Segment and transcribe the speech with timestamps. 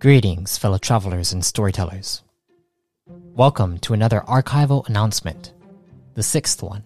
[0.00, 2.22] Greetings, fellow travelers and storytellers.
[3.06, 5.52] Welcome to another archival announcement,
[6.14, 6.84] the sixth one,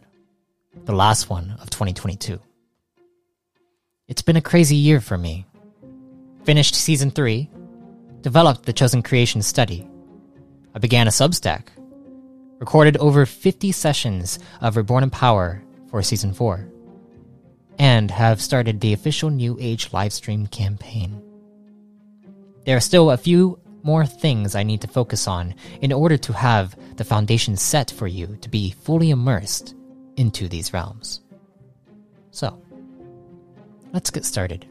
[0.84, 2.40] the last one of 2022.
[4.08, 5.46] It's been a crazy year for me.
[6.42, 7.48] Finished season 3,
[8.22, 9.88] developed the Chosen Creation study.
[10.74, 11.68] I began a Substack,
[12.58, 16.68] recorded over 50 sessions of Reborn in Power for season 4,
[17.78, 21.22] and have started the official New Age livestream campaign.
[22.64, 26.32] There are still a few more things I need to focus on in order to
[26.32, 29.74] have the foundation set for you to be fully immersed
[30.16, 31.20] into these realms.
[32.30, 32.58] So,
[33.92, 34.66] let's get started.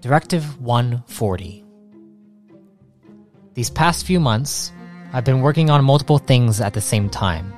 [0.00, 1.64] Directive 140.
[3.54, 4.70] These past few months,
[5.12, 7.52] I've been working on multiple things at the same time.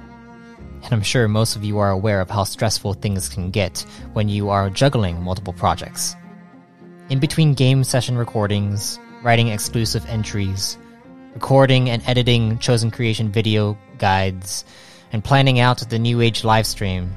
[0.82, 3.84] And I'm sure most of you are aware of how stressful things can get
[4.14, 6.16] when you are juggling multiple projects
[7.10, 10.78] in between game session recordings, writing exclusive entries,
[11.34, 14.64] recording and editing chosen creation video guides,
[15.12, 17.10] and planning out the New Age livestream,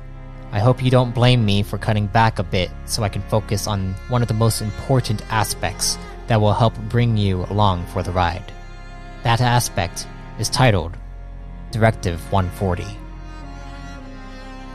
[0.51, 3.67] I hope you don't blame me for cutting back a bit so I can focus
[3.67, 8.11] on one of the most important aspects that will help bring you along for the
[8.11, 8.51] ride.
[9.23, 10.07] That aspect
[10.39, 10.97] is titled
[11.71, 12.83] Directive 140.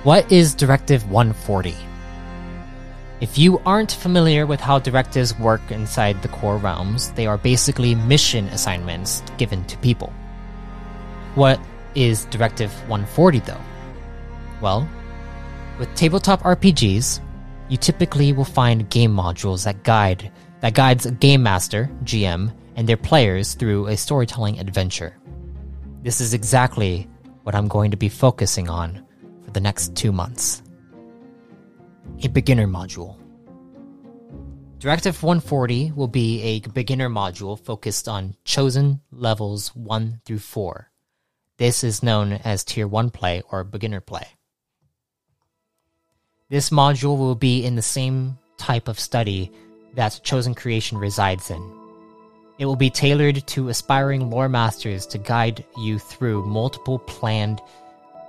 [0.04, 1.74] What is Directive 140?
[3.20, 7.96] If you aren't familiar with how directives work inside the core realms, they are basically
[7.96, 10.12] mission assignments given to people.
[11.34, 11.58] What
[11.96, 13.60] is Directive 140 though?
[14.60, 14.88] Well,
[15.80, 17.20] with tabletop RPGs,
[17.68, 20.30] you typically will find game modules that guide
[20.60, 25.16] that guides a game master, GM, and their players through a storytelling adventure.
[26.02, 27.08] This is exactly
[27.42, 29.04] what I'm going to be focusing on
[29.44, 30.62] for the next 2 months
[32.24, 33.16] a beginner module.
[34.80, 40.90] Directive 140 will be a beginner module focused on chosen levels 1 through 4.
[41.58, 44.26] This is known as Tier 1 play or beginner play.
[46.48, 49.52] This module will be in the same type of study
[49.94, 51.72] that Chosen Creation resides in.
[52.58, 57.60] It will be tailored to aspiring lore masters to guide you through multiple planned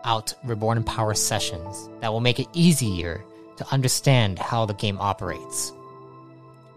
[0.04, 3.24] out Reborn Power sessions that will make it easier
[3.60, 5.72] to understand how the game operates.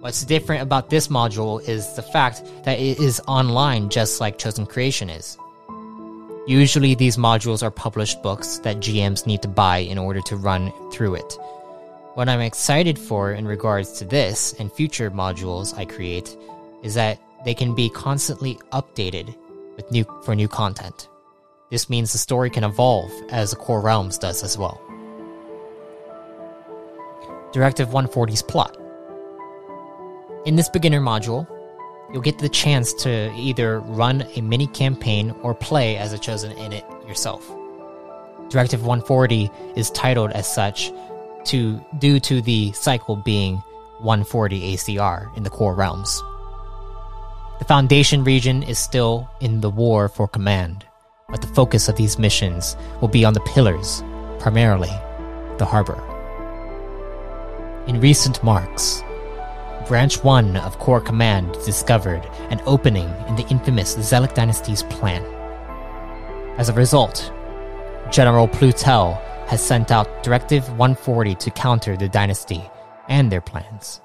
[0.01, 4.67] What's different about this module is the fact that it is online just like Chosen
[4.67, 5.39] Creation is.
[6.49, 10.73] Usually, these modules are published books that GMs need to buy in order to run
[10.91, 11.39] through it.
[12.15, 16.37] What I'm excited for in regards to this and future modules I create
[16.83, 19.37] is that they can be constantly updated
[19.77, 21.09] with new for new content.
[21.71, 24.81] This means the story can evolve as the core realms does as well.
[27.53, 28.79] Directive 140's plot.
[30.47, 31.47] In this beginner module,
[32.11, 36.53] you'll get the chance to either run a mini campaign or play as a chosen
[36.53, 37.47] in it yourself.
[38.49, 40.93] Directive 140 is titled as such
[41.45, 43.57] to due to the cycle being
[44.01, 46.23] 140 ACR in the core realms.
[47.59, 50.85] The Foundation region is still in the war for command,
[51.29, 54.03] but the focus of these missions will be on the pillars,
[54.39, 54.91] primarily
[55.59, 56.12] the harbor.
[57.89, 59.03] In recent marks,
[59.89, 65.25] Branch 1 of Corps Command discovered an opening in the infamous Zelic Dynasty's plan.
[66.59, 67.33] As a result,
[68.09, 72.63] General Plutel has sent out Directive 140 to counter the dynasty
[73.09, 74.01] and their plans.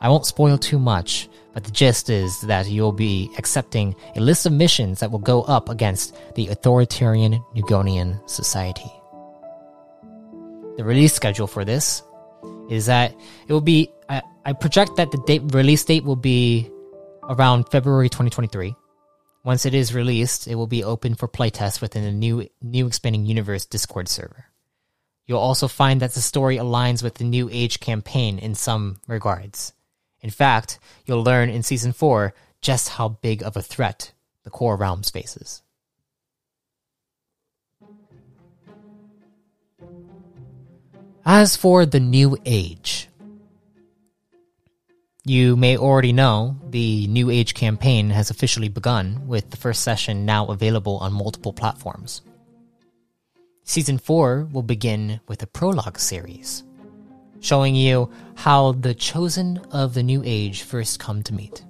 [0.00, 4.46] I won't spoil too much, but the gist is that you'll be accepting a list
[4.46, 8.90] of missions that will go up against the authoritarian Nugonian society.
[10.78, 12.02] The release schedule for this
[12.70, 13.14] is that
[13.46, 16.70] it will be I, I project that the date release date will be
[17.24, 18.74] around February 2023.
[19.44, 23.26] Once it is released, it will be open for playtest within the new new expanding
[23.26, 24.46] universe Discord server.
[25.26, 29.72] You'll also find that the story aligns with the New Age campaign in some regards.
[30.20, 34.12] In fact, you'll learn in season 4 just how big of a threat
[34.44, 35.62] the core realms faces.
[41.28, 43.08] As for the New Age,
[45.24, 50.24] you may already know the New Age campaign has officially begun, with the first session
[50.24, 52.22] now available on multiple platforms.
[53.64, 56.62] Season 4 will begin with a prologue series,
[57.40, 61.64] showing you how the chosen of the New Age first come to meet.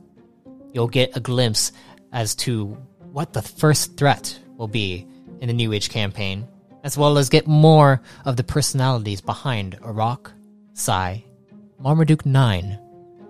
[0.75, 1.73] You'll get a glimpse
[2.13, 2.77] as to
[3.11, 5.07] what the first threat will be
[5.41, 6.47] in the New Age campaign
[6.87, 10.31] as well as get more of the personalities behind Arak,
[10.73, 11.25] Sai,
[11.81, 12.79] Marmaduke 9,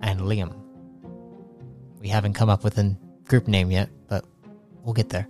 [0.03, 0.53] and Liam.
[1.99, 2.95] We haven't come up with a
[3.25, 4.25] group name yet, but
[4.83, 5.27] we'll get there.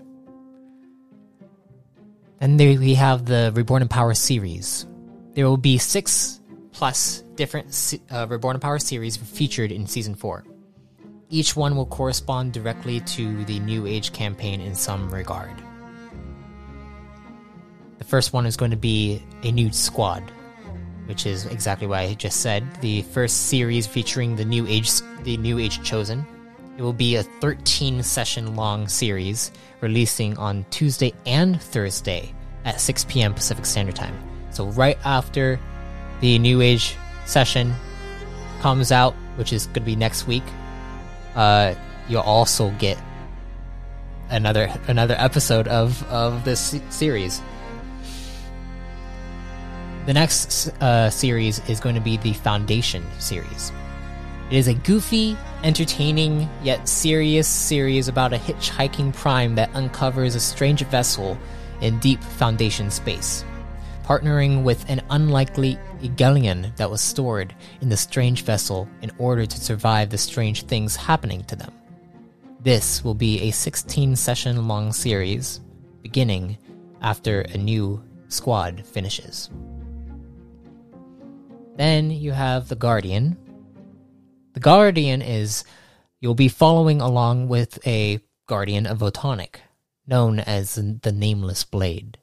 [2.42, 4.86] Then there we have the Reborn in Power series.
[5.34, 6.42] There will be six
[6.74, 10.44] plus different uh, Reborn in Power series featured in season four.
[11.30, 15.64] Each one will correspond directly to the New Age campaign in some regard.
[18.08, 20.24] First one is going to be a new squad,
[21.08, 22.64] which is exactly what I just said.
[22.80, 24.90] The first series featuring the New Age,
[25.24, 26.26] the New Age Chosen.
[26.78, 29.52] It will be a 13 session long series
[29.82, 32.34] releasing on Tuesday and Thursday
[32.64, 33.34] at 6 p.m.
[33.34, 34.18] Pacific Standard Time.
[34.52, 35.60] So right after
[36.22, 36.96] the New Age
[37.26, 37.74] session
[38.62, 40.44] comes out, which is going to be next week,
[41.36, 41.76] uh,
[42.08, 42.98] you'll also get
[44.30, 47.42] another another episode of of this series.
[50.08, 53.74] The next uh, series is going to be the Foundation series.
[54.50, 60.40] It is a goofy, entertaining, yet serious series about a hitchhiking prime that uncovers a
[60.40, 61.38] strange vessel
[61.82, 63.44] in deep Foundation space,
[64.06, 69.60] partnering with an unlikely Igelian that was stored in the strange vessel in order to
[69.60, 71.74] survive the strange things happening to them.
[72.62, 75.60] This will be a 16 session long series,
[76.02, 76.58] beginning
[77.02, 79.50] after a new squad finishes.
[81.78, 83.38] Then you have the Guardian.
[84.54, 85.64] The Guardian is
[86.20, 89.58] you'll be following along with a Guardian of Photonic,
[90.08, 92.18] known as the Nameless Blade.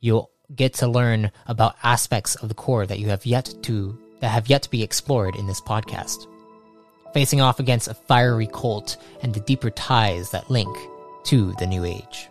[0.00, 4.30] You'll get to learn about aspects of the core that you have yet to that
[4.30, 6.26] have yet to be explored in this podcast.
[7.14, 10.76] Facing off against a fiery cult and the deeper ties that link
[11.24, 12.28] to the new age.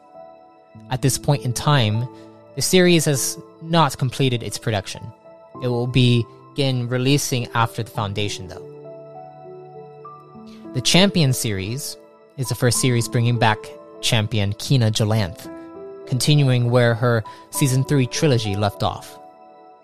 [0.89, 2.09] At this point in time,
[2.55, 5.01] the series has not completed its production
[5.61, 8.67] it will begin releasing after the Foundation, though.
[10.73, 11.97] The Champion series
[12.37, 13.57] is the first series bringing back
[14.01, 15.47] champion Kina Jalanth,
[16.07, 19.19] continuing where her season 3 trilogy left off.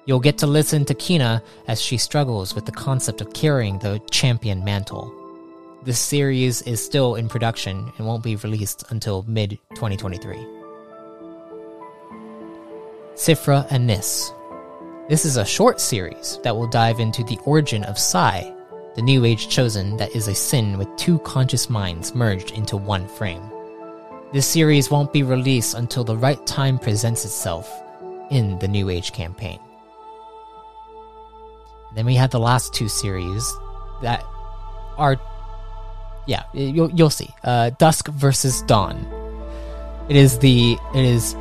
[0.06, 4.00] You'll get to listen to Kina as she struggles with the concept of carrying the
[4.09, 5.13] champion mantle.
[5.83, 10.38] This series is still in production and won't be released until mid 2023.
[13.15, 14.31] Sifra and Nis
[15.09, 18.54] this is a short series that will dive into the origin of Psi,
[18.95, 23.07] the new age chosen that is a sin with two conscious minds merged into one
[23.07, 23.42] frame.
[24.33, 27.71] This series won't be released until the right time presents itself
[28.30, 29.59] in the New Age campaign.
[31.95, 33.50] Then we have the last two series
[34.01, 34.25] that
[34.98, 35.15] are,
[36.25, 37.30] yeah, you'll, you'll see.
[37.45, 39.07] Uh, Dusk versus Dawn.
[40.09, 41.36] It is the it is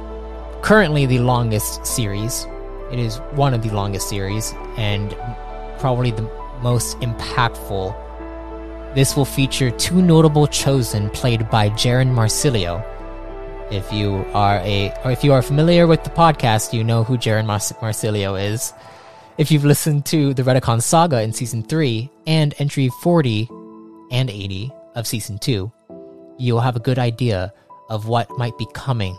[0.63, 2.47] currently the longest series
[2.91, 5.17] it is one of the longest series and
[5.79, 6.29] probably the
[6.63, 7.95] most impactful.
[8.95, 12.85] This will feature two notable chosen played by Jaren Marsilio.
[13.71, 17.19] If you are a or if you are familiar with the podcast, you know who
[17.19, 18.73] Jaren Mar- Marcilio is.
[19.39, 23.51] If you've listened to the Redicon saga in season 3 and entry 40
[24.11, 25.71] and 80 of season 2,
[26.39, 27.53] you'll have a good idea
[27.91, 29.17] of what might be coming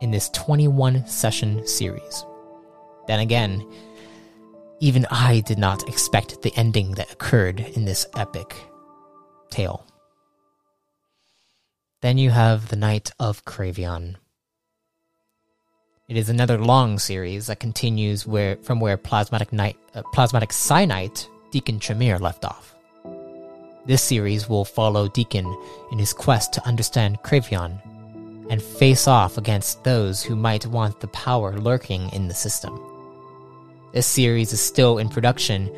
[0.00, 2.24] in this 21 session series.
[3.06, 3.66] Then again,
[4.80, 8.54] even I did not expect the ending that occurred in this epic
[9.50, 9.86] tale.
[12.00, 14.16] Then you have The Night of Cravion.
[16.08, 21.28] It is another long series that continues where from where Plasmatic Night, uh, Plasmatic Cyanite
[21.52, 22.74] Deacon Tremere left off.
[23.86, 25.46] This series will follow Deacon
[25.92, 27.78] in his quest to understand Cravion
[28.50, 32.89] and face off against those who might want the power lurking in the system.
[33.92, 35.70] This series is still in production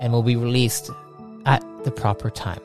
[0.00, 0.90] and will be released
[1.46, 2.60] at the proper time.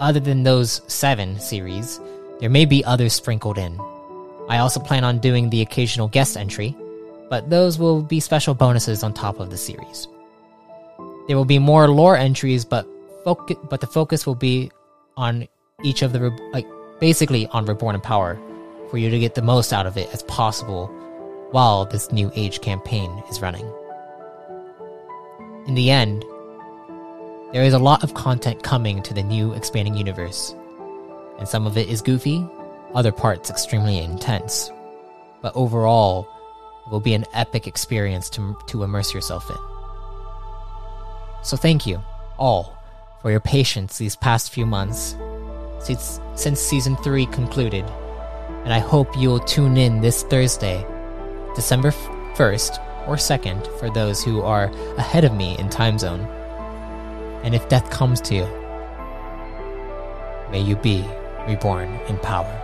[0.00, 2.00] Other than those seven series,
[2.40, 3.78] there may be others sprinkled in.
[4.48, 6.74] I also plan on doing the occasional guest entry,
[7.28, 10.08] but those will be special bonuses on top of the series.
[11.28, 12.86] There will be more lore entries, but
[13.22, 14.70] focus, but the focus will be
[15.16, 15.46] on
[15.82, 16.66] each of the like
[17.00, 18.38] basically on Reborn in Power
[18.90, 20.90] for you to get the most out of it as possible
[21.54, 23.64] while this new age campaign is running.
[25.68, 26.24] In the end,
[27.52, 30.52] there is a lot of content coming to the new expanding universe,
[31.38, 32.44] and some of it is goofy,
[32.92, 34.72] other parts extremely intense.
[35.42, 36.26] But overall,
[36.86, 39.56] it will be an epic experience to, to immerse yourself in.
[41.44, 42.02] So thank you,
[42.36, 42.76] all,
[43.22, 45.14] for your patience these past few months
[45.78, 47.84] since, since season 3 concluded,
[48.64, 50.84] and I hope you will tune in this Thursday
[51.54, 54.64] December 1st or 2nd for those who are
[54.96, 56.20] ahead of me in time zone.
[57.42, 58.46] And if death comes to you,
[60.50, 61.04] may you be
[61.46, 62.63] reborn in power.